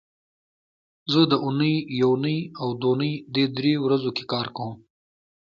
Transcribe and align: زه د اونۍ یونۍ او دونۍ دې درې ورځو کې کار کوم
زه 1.11 1.21
د 1.31 1.33
اونۍ 1.43 1.75
یونۍ 2.01 2.39
او 2.61 2.67
دونۍ 2.81 3.13
دې 3.33 3.45
درې 3.57 3.73
ورځو 3.85 4.09
کې 4.17 4.23
کار 4.33 4.47
کوم 4.55 4.71